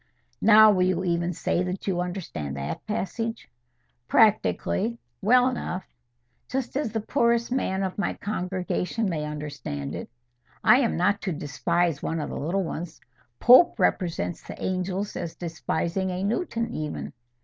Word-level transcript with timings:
'""Now 0.41 0.71
will 0.71 0.81
you 0.81 1.03
even 1.03 1.31
say 1.31 1.61
that 1.61 1.85
you 1.85 2.01
understand 2.01 2.57
that 2.57 2.83
passage?" 2.87 3.47
"Practically, 4.07 4.97
well 5.21 5.47
enough; 5.47 5.83
just 6.49 6.75
as 6.75 6.91
the 6.91 7.01
poorest 7.01 7.51
man 7.51 7.83
of 7.83 7.99
my 7.99 8.15
congregation 8.15 9.07
may 9.07 9.25
understand 9.25 9.93
it. 9.93 10.09
I 10.63 10.79
am 10.79 10.97
not 10.97 11.21
to 11.21 11.31
despise 11.31 12.01
one 12.01 12.19
of 12.19 12.31
the 12.31 12.35
little 12.39 12.63
ones. 12.63 12.99
Pope 13.39 13.77
represents 13.77 14.41
the 14.41 14.59
angels 14.59 15.15
as 15.15 15.35
despising 15.35 16.09
a 16.09 16.23
Newton 16.23 16.73
even." 16.73 17.13